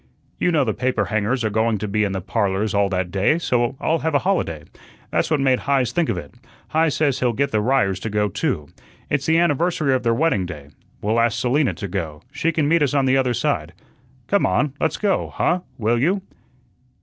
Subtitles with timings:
[0.39, 3.37] You know the paper hangers are going to be in the 'Parlors' all that day,
[3.37, 4.63] so I'll have a holiday.
[5.11, 6.33] That's what made Heise think of it.
[6.69, 8.69] Heise says he'll get the Ryers to go too.
[9.11, 10.69] It's the anniversary of their wedding day.
[11.03, 13.73] We'll ask Selina to go; she can meet us on the other side.
[14.25, 16.23] Come on, let's go, huh, will you?"